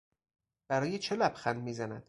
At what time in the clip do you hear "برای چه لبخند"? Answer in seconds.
0.69-1.63